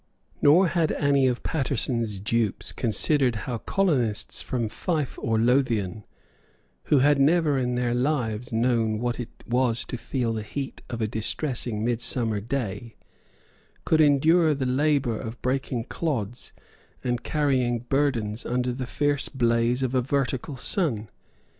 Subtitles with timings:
[0.41, 6.05] Nor had any of Paterson's dupes considered how colonists from Fife or Lothian,
[6.85, 11.01] who had never in their lives known what it was to feel the heat of
[11.03, 12.95] a distressing midsummer day,
[13.85, 16.51] could endure the labour of breaking clods
[17.03, 21.09] and carrying burdens under the fierce blaze of a vertical sun.